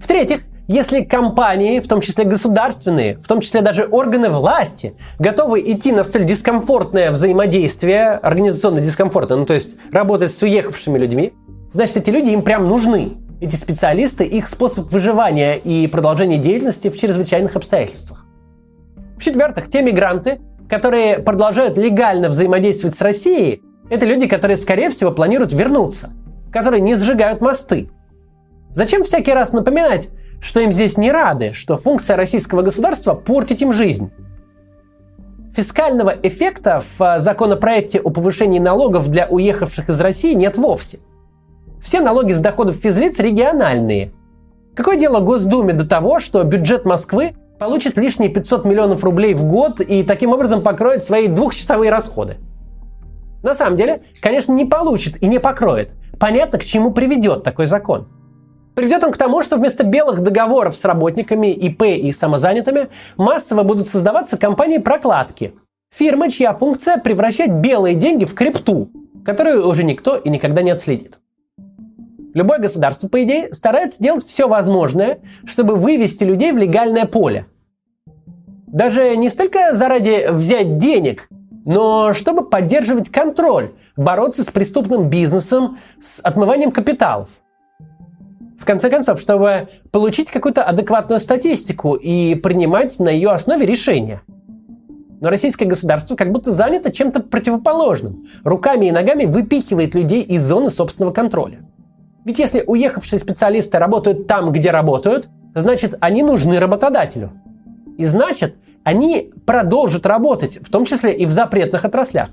В-третьих, 0.00 0.42
если 0.72 1.02
компании, 1.02 1.80
в 1.80 1.88
том 1.88 2.00
числе 2.00 2.22
государственные, 2.22 3.16
в 3.16 3.26
том 3.26 3.40
числе 3.40 3.60
даже 3.60 3.88
органы 3.90 4.28
власти, 4.28 4.94
готовы 5.18 5.58
идти 5.62 5.90
на 5.90 6.04
столь 6.04 6.26
дискомфортное 6.26 7.10
взаимодействие, 7.10 8.10
организационно 8.10 8.80
дискомфортное, 8.80 9.38
ну 9.38 9.46
то 9.46 9.54
есть 9.54 9.74
работать 9.90 10.30
с 10.30 10.40
уехавшими 10.40 10.96
людьми, 10.96 11.32
значит 11.72 11.96
эти 11.96 12.10
люди 12.10 12.30
им 12.30 12.42
прям 12.42 12.68
нужны. 12.68 13.14
Эти 13.40 13.56
специалисты, 13.56 14.22
их 14.22 14.46
способ 14.46 14.92
выживания 14.92 15.56
и 15.56 15.88
продолжения 15.88 16.38
деятельности 16.38 16.88
в 16.88 16.96
чрезвычайных 16.96 17.56
обстоятельствах. 17.56 18.24
В-четвертых, 19.16 19.70
те 19.70 19.82
мигранты, 19.82 20.40
которые 20.68 21.18
продолжают 21.18 21.78
легально 21.78 22.28
взаимодействовать 22.28 22.94
с 22.94 23.02
Россией, 23.02 23.60
это 23.90 24.06
люди, 24.06 24.28
которые, 24.28 24.56
скорее 24.56 24.90
всего, 24.90 25.10
планируют 25.10 25.52
вернуться, 25.52 26.12
которые 26.52 26.80
не 26.80 26.94
сжигают 26.94 27.40
мосты. 27.40 27.90
Зачем 28.70 29.02
всякий 29.02 29.32
раз 29.32 29.52
напоминать, 29.52 30.10
что 30.40 30.60
им 30.60 30.72
здесь 30.72 30.96
не 30.96 31.12
рады, 31.12 31.52
что 31.52 31.76
функция 31.76 32.16
российского 32.16 32.62
государства– 32.62 33.14
портить 33.14 33.62
им 33.62 33.72
жизнь? 33.72 34.10
Фискального 35.54 36.14
эффекта 36.22 36.80
в 36.80 37.02
а, 37.02 37.18
законопроекте 37.18 38.00
о 38.00 38.10
повышении 38.10 38.58
налогов 38.58 39.08
для 39.08 39.26
уехавших 39.26 39.88
из 39.88 40.00
России 40.00 40.32
нет 40.32 40.56
вовсе. 40.56 41.00
Все 41.82 42.00
налоги 42.00 42.32
с 42.32 42.40
доходов 42.40 42.76
физлиц 42.76 43.18
региональные. 43.18 44.12
Какое 44.74 44.96
дело 44.96 45.20
Госдуме 45.20 45.72
до 45.72 45.86
того, 45.86 46.20
что 46.20 46.42
бюджет 46.44 46.84
Москвы 46.84 47.34
получит 47.58 47.98
лишние 47.98 48.30
500 48.30 48.64
миллионов 48.64 49.02
рублей 49.02 49.34
в 49.34 49.44
год 49.44 49.80
и 49.80 50.04
таким 50.04 50.32
образом 50.32 50.62
покроет 50.62 51.04
свои 51.04 51.26
двухчасовые 51.26 51.90
расходы? 51.90 52.36
На 53.42 53.54
самом 53.54 53.76
деле, 53.76 54.02
конечно, 54.20 54.52
не 54.52 54.66
получит 54.66 55.20
и 55.22 55.26
не 55.26 55.40
покроет. 55.40 55.94
Понятно, 56.18 56.58
к 56.58 56.64
чему 56.64 56.92
приведет 56.92 57.42
такой 57.42 57.66
закон. 57.66 58.08
Приведет 58.74 59.04
он 59.04 59.12
к 59.12 59.16
тому, 59.16 59.42
что 59.42 59.56
вместо 59.56 59.84
белых 59.84 60.20
договоров 60.20 60.76
с 60.76 60.84
работниками 60.84 61.52
ИП 61.52 61.82
и 61.82 62.12
самозанятыми 62.12 62.88
массово 63.16 63.62
будут 63.62 63.88
создаваться 63.88 64.38
компании 64.38 64.78
прокладки. 64.78 65.54
Фирмы, 65.94 66.30
чья 66.30 66.52
функция 66.52 66.96
превращать 66.98 67.50
белые 67.50 67.96
деньги 67.96 68.24
в 68.24 68.34
крипту, 68.34 68.90
которую 69.24 69.68
уже 69.68 69.82
никто 69.82 70.16
и 70.16 70.28
никогда 70.28 70.62
не 70.62 70.70
отследит. 70.70 71.18
Любое 72.32 72.60
государство, 72.60 73.08
по 73.08 73.22
идее, 73.24 73.52
старается 73.52 74.00
делать 74.00 74.24
все 74.24 74.46
возможное, 74.46 75.18
чтобы 75.44 75.74
вывести 75.74 76.22
людей 76.22 76.52
в 76.52 76.58
легальное 76.58 77.06
поле. 77.06 77.46
Даже 78.68 79.16
не 79.16 79.30
столько 79.30 79.74
заради 79.74 80.28
взять 80.30 80.78
денег, 80.78 81.28
но 81.64 82.14
чтобы 82.14 82.48
поддерживать 82.48 83.08
контроль, 83.08 83.72
бороться 83.96 84.44
с 84.44 84.46
преступным 84.46 85.10
бизнесом, 85.10 85.78
с 86.00 86.20
отмыванием 86.20 86.70
капиталов. 86.70 87.30
В 88.60 88.66
конце 88.66 88.90
концов, 88.90 89.18
чтобы 89.18 89.68
получить 89.90 90.30
какую-то 90.30 90.62
адекватную 90.62 91.18
статистику 91.18 91.94
и 91.94 92.34
принимать 92.34 93.00
на 93.00 93.08
ее 93.08 93.30
основе 93.30 93.64
решения. 93.64 94.20
Но 95.20 95.30
российское 95.30 95.64
государство 95.64 96.14
как 96.14 96.30
будто 96.30 96.52
занято 96.52 96.92
чем-то 96.92 97.20
противоположным. 97.20 98.26
Руками 98.44 98.86
и 98.86 98.92
ногами 98.92 99.24
выпихивает 99.24 99.94
людей 99.94 100.22
из 100.22 100.42
зоны 100.42 100.68
собственного 100.68 101.12
контроля. 101.12 101.60
Ведь 102.26 102.38
если 102.38 102.62
уехавшие 102.66 103.18
специалисты 103.18 103.78
работают 103.78 104.26
там, 104.26 104.52
где 104.52 104.70
работают, 104.70 105.30
значит, 105.54 105.96
они 106.00 106.22
нужны 106.22 106.60
работодателю. 106.60 107.32
И 107.96 108.04
значит, 108.04 108.56
они 108.84 109.32
продолжат 109.46 110.04
работать, 110.04 110.58
в 110.58 110.70
том 110.70 110.84
числе 110.84 111.14
и 111.14 111.24
в 111.24 111.30
запретных 111.30 111.86
отраслях. 111.86 112.28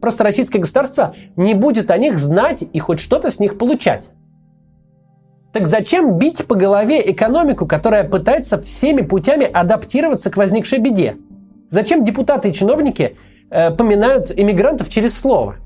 Просто 0.00 0.24
российское 0.24 0.58
государство 0.58 1.14
не 1.36 1.54
будет 1.54 1.92
о 1.92 1.98
них 1.98 2.18
знать 2.18 2.64
и 2.72 2.78
хоть 2.80 2.98
что-то 2.98 3.30
с 3.30 3.38
них 3.38 3.58
получать. 3.58 4.10
Так 5.52 5.66
зачем 5.66 6.18
бить 6.18 6.46
по 6.46 6.54
голове 6.54 7.10
экономику, 7.10 7.66
которая 7.66 8.04
пытается 8.04 8.60
всеми 8.60 9.02
путями 9.02 9.48
адаптироваться 9.50 10.30
к 10.30 10.36
возникшей 10.36 10.78
беде? 10.78 11.16
Зачем 11.68 12.04
депутаты 12.04 12.48
и 12.50 12.52
чиновники 12.54 13.16
э, 13.50 13.70
поминают 13.70 14.30
иммигрантов 14.34 14.88
через 14.88 15.18
слово? 15.18 15.56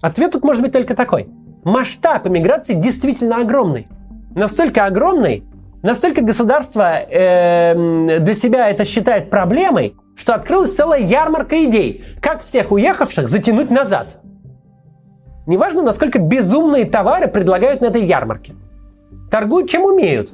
Ответ 0.00 0.32
тут 0.32 0.44
может 0.44 0.62
быть 0.62 0.72
только 0.72 0.94
такой. 0.94 1.28
Масштаб 1.64 2.26
иммиграции 2.26 2.74
действительно 2.74 3.36
огромный. 3.36 3.88
Настолько 4.34 4.86
огромный, 4.86 5.44
Настолько 5.82 6.20
государство 6.20 6.92
э, 6.92 8.18
для 8.18 8.34
себя 8.34 8.68
это 8.68 8.84
считает 8.84 9.30
проблемой, 9.30 9.96
что 10.14 10.34
открылась 10.34 10.74
целая 10.74 11.00
ярмарка 11.00 11.64
идей, 11.64 12.04
как 12.20 12.44
всех 12.44 12.70
уехавших 12.70 13.28
затянуть 13.28 13.70
назад. 13.70 14.18
Неважно, 15.46 15.80
насколько 15.82 16.18
безумные 16.18 16.84
товары 16.84 17.28
предлагают 17.28 17.80
на 17.80 17.86
этой 17.86 18.04
ярмарке. 18.04 18.52
Торгуют 19.30 19.70
чем 19.70 19.84
умеют. 19.84 20.32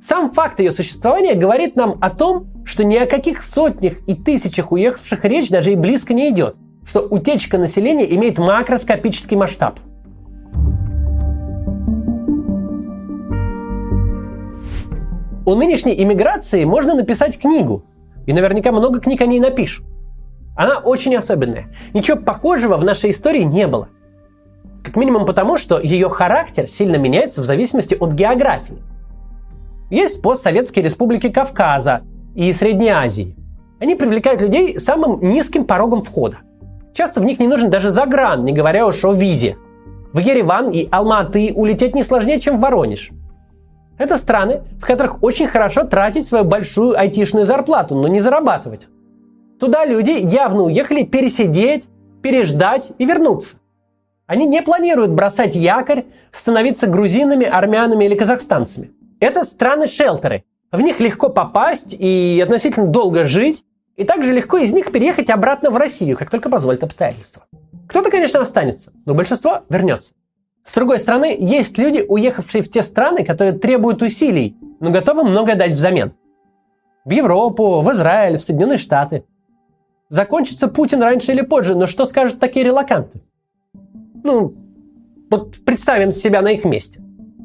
Сам 0.00 0.30
факт 0.30 0.60
ее 0.60 0.70
существования 0.70 1.34
говорит 1.34 1.74
нам 1.76 1.96
о 2.00 2.10
том, 2.10 2.46
что 2.64 2.84
ни 2.84 2.96
о 2.96 3.06
каких 3.06 3.42
сотнях 3.42 3.94
и 4.06 4.14
тысячах 4.14 4.70
уехавших 4.70 5.24
речь 5.24 5.48
даже 5.48 5.72
и 5.72 5.76
близко 5.76 6.14
не 6.14 6.28
идет, 6.30 6.56
что 6.86 7.00
утечка 7.00 7.58
населения 7.58 8.14
имеет 8.14 8.38
макроскопический 8.38 9.36
масштаб– 9.36 9.78
О 15.48 15.54
нынешней 15.54 15.94
иммиграции 16.02 16.64
можно 16.64 16.92
написать 16.92 17.38
книгу. 17.38 17.82
И 18.26 18.34
наверняка 18.34 18.70
много 18.70 19.00
книг 19.00 19.22
о 19.22 19.24
ней 19.24 19.40
напишут. 19.40 19.86
Она 20.54 20.76
очень 20.76 21.16
особенная. 21.16 21.74
Ничего 21.94 22.18
похожего 22.18 22.76
в 22.76 22.84
нашей 22.84 23.08
истории 23.08 23.44
не 23.44 23.66
было. 23.66 23.88
Как 24.88 24.96
минимум 24.96 25.26
потому, 25.26 25.58
что 25.58 25.78
ее 25.78 26.08
характер 26.08 26.66
сильно 26.66 26.96
меняется 26.96 27.42
в 27.42 27.44
зависимости 27.44 27.94
от 27.94 28.14
географии. 28.14 28.78
Есть 29.90 30.22
постсоветские 30.22 30.82
республики 30.82 31.28
Кавказа 31.28 32.04
и 32.34 32.50
Средней 32.54 32.88
Азии. 32.88 33.36
Они 33.80 33.96
привлекают 33.96 34.40
людей 34.40 34.80
самым 34.80 35.20
низким 35.20 35.66
порогом 35.66 36.00
входа. 36.00 36.38
Часто 36.94 37.20
в 37.20 37.26
них 37.26 37.38
не 37.38 37.46
нужен 37.46 37.68
даже 37.68 37.90
загран, 37.90 38.44
не 38.44 38.54
говоря 38.54 38.86
уж 38.86 39.04
о 39.04 39.12
визе. 39.12 39.58
В 40.14 40.20
Ереван 40.20 40.70
и 40.70 40.88
Алматы 40.90 41.52
улететь 41.54 41.94
не 41.94 42.02
сложнее, 42.02 42.40
чем 42.40 42.56
в 42.56 42.60
Воронеж. 42.60 43.10
Это 43.98 44.16
страны, 44.16 44.62
в 44.80 44.86
которых 44.86 45.22
очень 45.22 45.48
хорошо 45.48 45.84
тратить 45.84 46.26
свою 46.26 46.46
большую 46.46 46.98
айтишную 46.98 47.44
зарплату, 47.44 47.94
но 47.94 48.08
не 48.08 48.20
зарабатывать. 48.20 48.88
Туда 49.60 49.84
люди 49.84 50.12
явно 50.12 50.62
уехали 50.62 51.02
пересидеть, 51.02 51.90
переждать 52.22 52.92
и 52.96 53.04
вернуться. 53.04 53.58
Они 54.28 54.46
не 54.46 54.60
планируют 54.60 55.10
бросать 55.10 55.56
якорь, 55.56 56.04
становиться 56.32 56.86
грузинами, 56.86 57.46
армянами 57.46 58.04
или 58.04 58.14
казахстанцами. 58.14 58.92
Это 59.20 59.42
страны-шелтеры. 59.42 60.44
В 60.70 60.82
них 60.82 61.00
легко 61.00 61.30
попасть 61.30 61.96
и 61.98 62.38
относительно 62.44 62.88
долго 62.88 63.24
жить, 63.24 63.64
и 63.96 64.04
также 64.04 64.34
легко 64.34 64.58
из 64.58 64.70
них 64.70 64.92
переехать 64.92 65.30
обратно 65.30 65.70
в 65.70 65.78
Россию, 65.78 66.18
как 66.18 66.30
только 66.30 66.50
позволят 66.50 66.84
обстоятельства. 66.84 67.44
Кто-то, 67.88 68.10
конечно, 68.10 68.38
останется, 68.40 68.92
но 69.06 69.14
большинство 69.14 69.62
вернется. 69.70 70.12
С 70.62 70.74
другой 70.74 70.98
стороны, 70.98 71.34
есть 71.40 71.78
люди, 71.78 72.04
уехавшие 72.06 72.62
в 72.62 72.68
те 72.68 72.82
страны, 72.82 73.24
которые 73.24 73.58
требуют 73.58 74.02
усилий, 74.02 74.58
но 74.78 74.90
готовы 74.90 75.24
многое 75.24 75.56
дать 75.56 75.72
взамен. 75.72 76.12
В 77.06 77.10
Европу, 77.10 77.80
в 77.80 77.90
Израиль, 77.92 78.36
в 78.36 78.44
Соединенные 78.44 78.76
Штаты. 78.76 79.24
Закончится 80.10 80.68
Путин 80.68 81.02
раньше 81.02 81.32
или 81.32 81.40
позже, 81.40 81.74
но 81.74 81.86
что 81.86 82.04
скажут 82.04 82.38
такие 82.38 82.66
релаканты? 82.66 83.22
Ну, 84.24 84.54
вот 85.30 85.56
представим 85.64 86.10
себя 86.12 86.42
на 86.42 86.52
их 86.52 86.64
месте. 86.64 87.00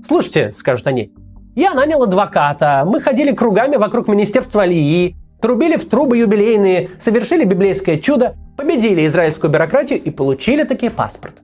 Слушайте, 0.07 0.51
скажут 0.51 0.87
они, 0.87 1.11
я 1.55 1.73
нанял 1.73 2.03
адвоката, 2.03 2.83
мы 2.85 2.99
ходили 2.99 3.31
кругами 3.31 3.75
вокруг 3.75 4.07
Министерства 4.07 4.63
Алии, 4.63 5.15
трубили 5.41 5.77
в 5.77 5.87
трубы 5.87 6.17
юбилейные, 6.17 6.89
совершили 6.99 7.43
библейское 7.45 7.97
чудо, 7.97 8.35
победили 8.57 9.05
израильскую 9.05 9.51
бюрократию 9.51 10.01
и 10.01 10.09
получили 10.09 10.63
таки 10.63 10.89
паспорт. 10.89 11.41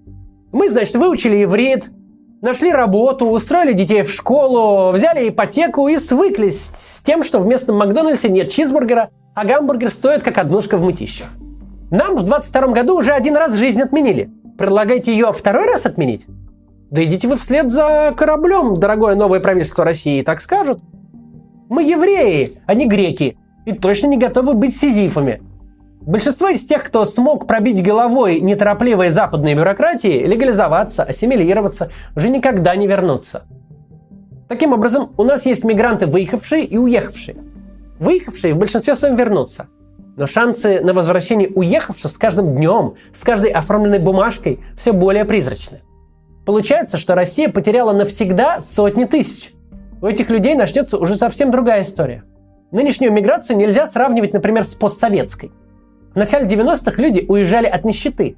Мы, 0.51 0.69
значит, 0.69 0.95
выучили 0.95 1.43
иврит, 1.43 1.91
нашли 2.41 2.71
работу, 2.71 3.27
устроили 3.27 3.73
детей 3.73 4.03
в 4.03 4.11
школу, 4.11 4.91
взяли 4.91 5.29
ипотеку 5.29 5.87
и 5.87 5.97
свыклись 5.97 6.71
с 6.75 7.01
тем, 7.01 7.23
что 7.23 7.39
в 7.39 7.45
местном 7.45 7.77
Макдональдсе 7.77 8.29
нет 8.29 8.49
чизбургера, 8.49 9.09
а 9.35 9.45
гамбургер 9.45 9.89
стоит 9.89 10.23
как 10.23 10.37
однушка 10.37 10.77
в 10.77 10.83
мытищах. 10.83 11.27
Нам 11.91 12.15
в 12.15 12.23
22 12.23 12.67
году 12.67 12.97
уже 12.97 13.11
один 13.11 13.35
раз 13.35 13.55
жизнь 13.55 13.81
отменили. 13.81 14.31
Предлагаете 14.59 15.13
ее 15.13 15.31
второй 15.31 15.67
раз 15.67 15.85
отменить? 15.85 16.25
Да 16.91 17.01
идите 17.01 17.29
вы 17.29 17.37
вслед 17.37 17.69
за 17.69 18.13
кораблем, 18.15 18.77
дорогое 18.77 19.15
новое 19.15 19.39
правительство 19.39 19.85
России, 19.85 20.21
так 20.21 20.41
скажут. 20.41 20.81
Мы 21.69 21.83
евреи, 21.83 22.59
а 22.65 22.73
не 22.73 22.85
греки, 22.85 23.37
и 23.65 23.71
точно 23.71 24.07
не 24.07 24.17
готовы 24.17 24.55
быть 24.55 24.75
сизифами. 24.75 25.41
Большинство 26.01 26.49
из 26.49 26.65
тех, 26.65 26.83
кто 26.83 27.05
смог 27.05 27.47
пробить 27.47 27.81
головой 27.81 28.41
неторопливой 28.41 29.11
западной 29.11 29.55
бюрократии, 29.55 30.25
легализоваться, 30.25 31.03
ассимилироваться, 31.03 31.89
уже 32.17 32.27
никогда 32.27 32.75
не 32.75 32.85
вернутся. 32.85 33.45
Таким 34.49 34.73
образом, 34.73 35.13
у 35.15 35.23
нас 35.23 35.45
есть 35.45 35.63
мигранты, 35.63 36.05
выехавшие 36.05 36.65
и 36.65 36.77
уехавшие. 36.77 37.37
Выехавшие 37.97 38.53
в 38.53 38.57
большинстве 38.57 38.95
своем 38.95 39.15
вернутся. 39.15 39.67
Но 40.19 40.27
шансы 40.27 40.81
на 40.81 40.93
возвращение 40.93 41.47
уехавших 41.47 42.11
с 42.11 42.17
каждым 42.17 42.53
днем, 42.53 42.95
с 43.13 43.23
каждой 43.23 43.51
оформленной 43.51 43.99
бумажкой 43.99 44.59
все 44.77 44.91
более 44.91 45.23
призрачны. 45.23 45.79
Получается, 46.45 46.97
что 46.97 47.15
Россия 47.15 47.47
потеряла 47.47 47.93
навсегда 47.93 48.59
сотни 48.59 49.05
тысяч. 49.05 49.53
У 50.01 50.07
этих 50.07 50.29
людей 50.29 50.55
начнется 50.55 50.97
уже 50.97 51.15
совсем 51.15 51.51
другая 51.51 51.83
история. 51.83 52.25
Нынешнюю 52.71 53.13
миграцию 53.13 53.55
нельзя 53.55 53.87
сравнивать, 53.87 54.33
например, 54.33 54.65
с 54.65 54.73
постсоветской. 54.75 55.53
В 56.13 56.17
начале 56.17 56.45
90-х 56.45 57.01
люди 57.01 57.23
уезжали 57.25 57.67
от 57.67 57.85
нищеты. 57.85 58.35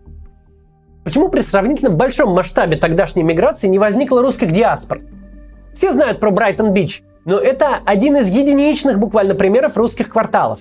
Почему 1.04 1.30
при 1.30 1.40
сравнительно 1.40 1.90
большом 1.90 2.32
масштабе 2.32 2.78
тогдашней 2.78 3.24
миграции 3.24 3.66
не 3.66 3.80
возникло 3.80 4.22
русских 4.22 4.52
диаспор? 4.52 5.02
Все 5.74 5.92
знают 5.92 6.20
про 6.20 6.30
Брайтон-Бич, 6.30 7.02
но 7.26 7.40
это 7.40 7.80
один 7.84 8.18
из 8.18 8.30
единичных 8.30 9.00
буквально 9.00 9.34
примеров 9.34 9.78
русских 9.78 10.10
кварталов. 10.10 10.60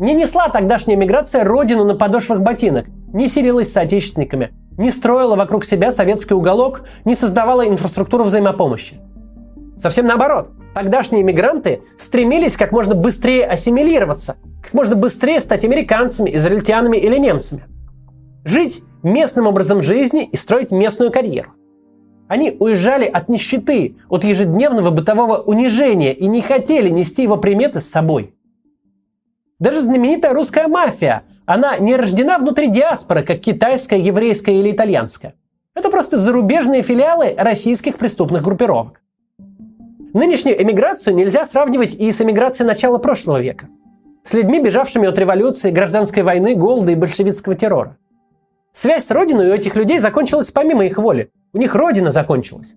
Не 0.00 0.12
несла 0.12 0.48
тогдашняя 0.48 0.96
миграция 0.96 1.44
родину 1.44 1.84
на 1.84 1.94
подошвах 1.94 2.40
ботинок, 2.40 2.86
не 3.12 3.28
селилась 3.28 3.68
с 3.68 3.72
соотечественниками, 3.72 4.52
не 4.76 4.90
строила 4.90 5.36
вокруг 5.36 5.64
себя 5.64 5.92
советский 5.92 6.34
уголок, 6.34 6.82
не 7.04 7.14
создавала 7.14 7.68
инфраструктуру 7.68 8.24
взаимопомощи. 8.24 8.96
Совсем 9.76 10.06
наоборот, 10.06 10.50
тогдашние 10.74 11.22
мигранты 11.22 11.82
стремились 11.96 12.56
как 12.56 12.72
можно 12.72 12.96
быстрее 12.96 13.46
ассимилироваться, 13.46 14.36
как 14.62 14.72
можно 14.74 14.96
быстрее 14.96 15.38
стать 15.38 15.64
американцами, 15.64 16.34
израильтянами 16.34 16.96
или 16.96 17.16
немцами. 17.16 17.64
Жить 18.44 18.82
местным 19.04 19.46
образом 19.46 19.82
жизни 19.82 20.24
и 20.24 20.36
строить 20.36 20.72
местную 20.72 21.12
карьеру. 21.12 21.50
Они 22.26 22.56
уезжали 22.58 23.04
от 23.04 23.28
нищеты, 23.28 23.96
от 24.08 24.24
ежедневного 24.24 24.90
бытового 24.90 25.36
унижения 25.38 26.12
и 26.12 26.26
не 26.26 26.40
хотели 26.40 26.88
нести 26.88 27.22
его 27.22 27.36
приметы 27.36 27.80
с 27.80 27.88
собой. 27.88 28.34
Даже 29.60 29.80
знаменитая 29.80 30.32
русская 30.32 30.66
мафия, 30.66 31.22
она 31.46 31.78
не 31.78 31.94
рождена 31.94 32.38
внутри 32.38 32.68
диаспоры, 32.68 33.22
как 33.22 33.40
китайская, 33.40 34.00
еврейская 34.00 34.58
или 34.58 34.72
итальянская. 34.72 35.34
Это 35.74 35.90
просто 35.90 36.16
зарубежные 36.16 36.82
филиалы 36.82 37.34
российских 37.36 37.96
преступных 37.96 38.42
группировок. 38.42 39.00
Нынешнюю 40.12 40.60
эмиграцию 40.62 41.14
нельзя 41.14 41.44
сравнивать 41.44 41.94
и 41.94 42.10
с 42.10 42.20
эмиграцией 42.20 42.66
начала 42.66 42.98
прошлого 42.98 43.40
века. 43.40 43.68
С 44.24 44.32
людьми, 44.32 44.60
бежавшими 44.60 45.08
от 45.08 45.18
революции, 45.18 45.70
гражданской 45.70 46.22
войны, 46.22 46.54
голода 46.54 46.92
и 46.92 46.94
большевистского 46.94 47.54
террора. 47.54 47.96
Связь 48.72 49.06
с 49.06 49.10
родиной 49.10 49.50
у 49.50 49.54
этих 49.54 49.76
людей 49.76 49.98
закончилась 49.98 50.50
помимо 50.50 50.84
их 50.84 50.98
воли. 50.98 51.30
У 51.52 51.58
них 51.58 51.74
родина 51.74 52.10
закончилась. 52.10 52.74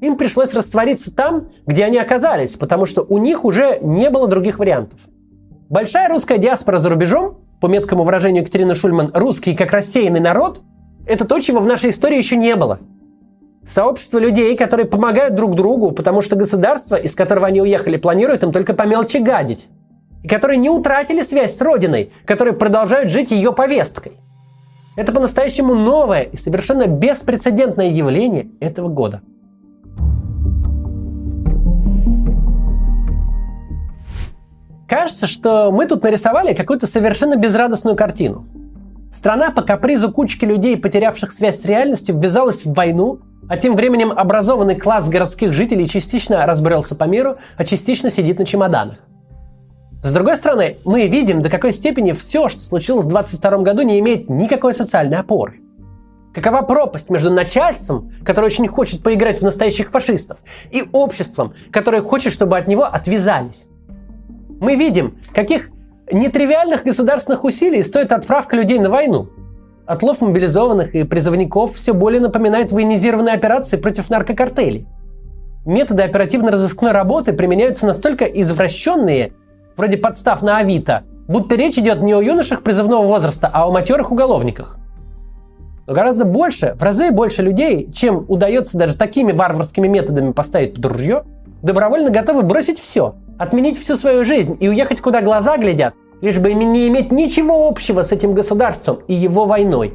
Им 0.00 0.16
пришлось 0.16 0.54
раствориться 0.54 1.14
там, 1.14 1.48
где 1.66 1.84
они 1.84 1.98
оказались, 1.98 2.56
потому 2.56 2.86
что 2.86 3.02
у 3.02 3.18
них 3.18 3.44
уже 3.44 3.78
не 3.80 4.10
было 4.10 4.26
других 4.26 4.58
вариантов. 4.58 5.00
Большая 5.70 6.10
русская 6.10 6.36
диаспора 6.36 6.76
за 6.76 6.90
рубежом, 6.90 7.38
по 7.60 7.66
меткому 7.66 8.04
выражению 8.04 8.42
Екатерины 8.42 8.74
Шульман, 8.74 9.12
русский 9.14 9.54
как 9.54 9.72
рассеянный 9.72 10.20
народ, 10.20 10.60
это 11.06 11.24
то, 11.24 11.40
чего 11.40 11.60
в 11.60 11.66
нашей 11.66 11.88
истории 11.88 12.18
еще 12.18 12.36
не 12.36 12.54
было– 12.56 12.78
Сообщество 13.66 14.18
людей, 14.18 14.56
которые 14.56 14.86
помогают 14.86 15.34
друг 15.34 15.54
другу, 15.54 15.92
потому 15.92 16.22
что 16.22 16.34
государство, 16.34 16.96
из 16.96 17.14
которого 17.14 17.46
они 17.46 17.60
уехали, 17.60 17.98
планирует 17.98 18.42
им 18.42 18.52
только 18.52 18.72
по 18.72 18.84
мелочи 18.84 19.18
гадить. 19.18 19.68
И 20.22 20.28
которые 20.28 20.56
не 20.56 20.70
утратили 20.70 21.22
связь 21.22 21.56
с 21.56 21.60
Родиной, 21.60 22.10
которые 22.24 22.54
продолжают 22.54 23.10
жить 23.10 23.30
ее 23.30 23.52
повесткой. 23.52 24.12
Это 24.96 25.12
по-настоящему 25.12 25.74
новое 25.74 26.22
и 26.22 26.36
совершенно 26.36 26.86
беспрецедентное 26.86 27.88
явление 27.88 28.48
этого 28.60 28.88
года. 28.88 29.20
Кажется, 34.90 35.28
что 35.28 35.70
мы 35.70 35.86
тут 35.86 36.02
нарисовали 36.02 36.52
какую-то 36.52 36.88
совершенно 36.88 37.36
безрадостную 37.36 37.96
картину. 37.96 38.48
Страна 39.14 39.52
по 39.52 39.62
капризу 39.62 40.10
кучки 40.10 40.44
людей, 40.44 40.76
потерявших 40.76 41.30
связь 41.30 41.60
с 41.60 41.64
реальностью, 41.64 42.18
ввязалась 42.18 42.64
в 42.64 42.74
войну, 42.74 43.20
а 43.48 43.56
тем 43.56 43.76
временем 43.76 44.10
образованный 44.10 44.74
класс 44.74 45.08
городских 45.08 45.52
жителей 45.52 45.88
частично 45.88 46.44
разбрелся 46.44 46.96
по 46.96 47.04
миру, 47.04 47.36
а 47.56 47.64
частично 47.64 48.10
сидит 48.10 48.40
на 48.40 48.44
чемоданах. 48.44 48.98
С 50.02 50.12
другой 50.12 50.36
стороны, 50.36 50.78
мы 50.84 51.06
видим, 51.06 51.40
до 51.40 51.50
какой 51.50 51.72
степени 51.72 52.10
все, 52.10 52.48
что 52.48 52.60
случилось 52.60 53.04
в 53.04 53.10
2022 53.10 53.58
году, 53.58 53.82
не 53.82 54.00
имеет 54.00 54.28
никакой 54.28 54.74
социальной 54.74 55.18
опоры. 55.18 55.60
Какова 56.34 56.62
пропасть 56.62 57.10
между 57.10 57.32
начальством, 57.32 58.10
которое 58.24 58.48
очень 58.48 58.66
хочет 58.66 59.04
поиграть 59.04 59.38
в 59.38 59.42
настоящих 59.42 59.92
фашистов, 59.92 60.38
и 60.72 60.82
обществом, 60.90 61.54
которое 61.70 62.02
хочет, 62.02 62.32
чтобы 62.32 62.58
от 62.58 62.66
него 62.66 62.82
отвязались. 62.82 63.66
Мы 64.60 64.76
видим, 64.76 65.18
каких 65.34 65.70
нетривиальных 66.12 66.84
государственных 66.84 67.42
усилий 67.44 67.82
стоит 67.82 68.12
отправка 68.12 68.56
людей 68.56 68.78
на 68.78 68.88
войну– 68.88 69.28
Отлов 69.90 70.20
мобилизованных 70.20 70.94
и 70.94 71.02
призывников 71.02 71.74
все 71.74 71.92
более 71.92 72.20
напоминает 72.20 72.70
военизированные 72.70 73.34
операции 73.34 73.76
против 73.76 74.08
наркокартелей. 74.08 74.86
Методы 75.66 76.04
оперативно-розыскной 76.04 76.92
работы 76.92 77.32
применяются 77.32 77.88
настолько 77.88 78.24
извращенные, 78.24 79.32
вроде 79.76 79.96
подстав 79.96 80.42
на 80.42 80.58
Авито, 80.58 81.02
будто 81.26 81.56
речь 81.56 81.76
идет 81.76 82.02
не 82.02 82.14
о 82.14 82.22
юношах 82.22 82.62
призывного 82.62 83.04
возраста, 83.04 83.50
а 83.52 83.66
о 83.66 83.72
матерых 83.72 84.12
уголовниках. 84.12 84.78
Но 85.88 85.92
гораздо 85.92 86.24
больше, 86.24 86.76
в 86.78 86.82
разы 86.84 87.10
больше 87.10 87.42
людей, 87.42 87.90
чем 87.92 88.24
удается 88.28 88.78
даже 88.78 88.94
такими 88.94 89.32
варварскими 89.32 89.88
методами 89.88 90.30
поставить 90.30 90.76
под 90.76 90.86
ружье, 90.86 91.24
добровольно 91.62 92.10
готовы 92.10 92.44
бросить 92.44 92.78
все, 92.78 93.16
отменить 93.40 93.78
всю 93.78 93.96
свою 93.96 94.22
жизнь 94.22 94.58
и 94.60 94.68
уехать 94.68 95.00
куда 95.00 95.22
глаза 95.22 95.56
глядят, 95.56 95.94
лишь 96.20 96.38
бы 96.38 96.52
не 96.52 96.88
иметь 96.88 97.10
ничего 97.10 97.68
общего 97.68 98.02
с 98.02 98.12
этим 98.12 98.34
государством 98.34 99.00
и 99.08 99.14
его 99.14 99.46
войной. 99.46 99.94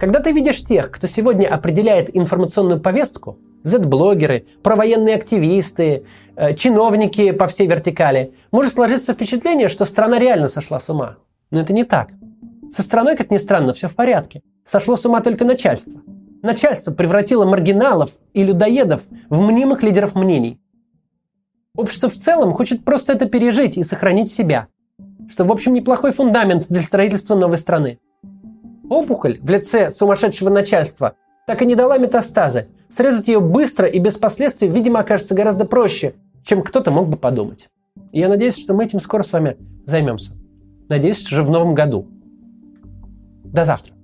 Когда 0.00 0.20
ты 0.20 0.32
видишь 0.32 0.64
тех, 0.64 0.90
кто 0.90 1.06
сегодня 1.06 1.46
определяет 1.46 2.16
информационную 2.16 2.80
повестку, 2.80 3.38
Z-блогеры, 3.64 4.46
провоенные 4.62 5.14
активисты, 5.14 6.04
э, 6.36 6.54
чиновники 6.54 7.32
по 7.32 7.46
всей 7.48 7.66
вертикали, 7.66 8.32
может 8.50 8.72
сложиться 8.72 9.12
впечатление, 9.12 9.68
что 9.68 9.84
страна 9.84 10.18
реально 10.18 10.48
сошла 10.48 10.80
с 10.80 10.88
ума. 10.88 11.16
Но 11.50 11.60
это 11.60 11.74
не 11.74 11.84
так. 11.84 12.08
Со 12.72 12.80
страной, 12.80 13.16
как 13.16 13.30
ни 13.30 13.36
странно, 13.36 13.74
все 13.74 13.88
в 13.88 13.94
порядке. 13.94 14.40
Сошло 14.64 14.96
с 14.96 15.04
ума 15.04 15.20
только 15.20 15.44
начальство. 15.44 16.00
Начальство 16.42 16.92
превратило 16.92 17.44
маргиналов 17.44 18.12
и 18.32 18.42
людоедов 18.42 19.02
в 19.28 19.42
мнимых 19.42 19.82
лидеров 19.82 20.14
мнений. 20.14 20.58
Общество 21.76 22.08
в 22.08 22.14
целом 22.14 22.52
хочет 22.52 22.84
просто 22.84 23.12
это 23.12 23.26
пережить 23.26 23.76
и 23.76 23.82
сохранить 23.82 24.30
себя 24.30 24.68
что, 25.28 25.44
в 25.44 25.52
общем, 25.52 25.74
неплохой 25.74 26.12
фундамент 26.12 26.66
для 26.68 26.82
строительства 26.82 27.34
новой 27.34 27.58
страны. 27.58 27.98
Опухоль 28.88 29.38
в 29.40 29.50
лице 29.50 29.90
сумасшедшего 29.90 30.50
начальства 30.50 31.14
так 31.46 31.62
и 31.62 31.66
не 31.66 31.74
дала 31.74 31.98
метастазы. 31.98 32.68
Срезать 32.88 33.28
ее 33.28 33.40
быстро 33.40 33.88
и 33.88 33.98
без 33.98 34.16
последствий, 34.16 34.68
видимо, 34.68 35.00
окажется 35.00 35.34
гораздо 35.34 35.64
проще, 35.64 36.14
чем 36.44 36.62
кто-то 36.62 36.90
мог 36.90 37.08
бы 37.08 37.16
подумать. 37.16 37.68
И 38.12 38.20
я 38.20 38.28
надеюсь, 38.28 38.58
что 38.58 38.74
мы 38.74 38.84
этим 38.84 39.00
скоро 39.00 39.22
с 39.22 39.32
вами 39.32 39.56
займемся. 39.86 40.32
Надеюсь, 40.88 41.24
уже 41.30 41.42
в 41.42 41.50
новом 41.50 41.74
году. 41.74 42.06
До 43.44 43.64
завтра. 43.64 43.95